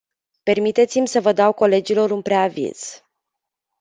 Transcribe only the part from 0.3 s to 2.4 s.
Permiteți-mi să dau colegilor un